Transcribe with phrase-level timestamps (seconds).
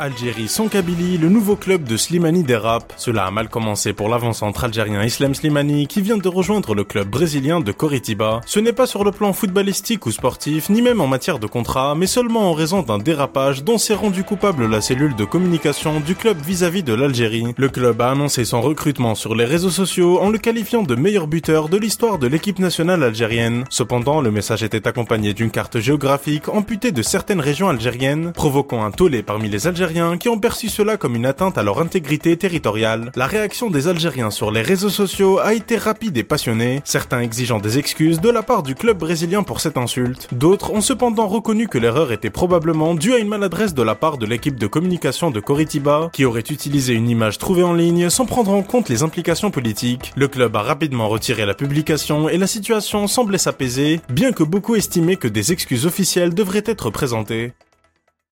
[0.00, 2.92] Algérie sans Kabylie, le nouveau club de Slimani Derap.
[2.96, 7.08] Cela a mal commencé pour l'avant-centre algérien Islam Slimani qui vient de rejoindre le club
[7.08, 8.40] brésilien de Coritiba.
[8.46, 11.96] Ce n'est pas sur le plan footballistique ou sportif, ni même en matière de contrat,
[11.96, 16.14] mais seulement en raison d'un dérapage dont s'est rendu coupable la cellule de communication du
[16.14, 17.52] club vis-à-vis de l'Algérie.
[17.56, 21.26] Le club a annoncé son recrutement sur les réseaux sociaux en le qualifiant de meilleur
[21.26, 23.64] buteur de l'histoire de l'équipe nationale algérienne.
[23.68, 28.92] Cependant, le message était accompagné d'une carte géographique amputée de certaines régions algériennes, provoquant un
[28.92, 29.66] tollé parmi les
[30.20, 33.10] Qui ont perçu cela comme une atteinte à leur intégrité territoriale.
[33.16, 37.58] La réaction des Algériens sur les réseaux sociaux a été rapide et passionnée, certains exigeant
[37.58, 40.28] des excuses de la part du club brésilien pour cette insulte.
[40.32, 44.18] D'autres ont cependant reconnu que l'erreur était probablement due à une maladresse de la part
[44.18, 48.26] de l'équipe de communication de Coritiba, qui aurait utilisé une image trouvée en ligne sans
[48.26, 50.12] prendre en compte les implications politiques.
[50.16, 54.76] Le club a rapidement retiré la publication et la situation semblait s'apaiser, bien que beaucoup
[54.76, 57.54] estimaient que des excuses officielles devraient être présentées.